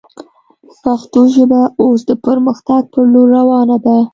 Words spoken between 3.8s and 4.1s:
ده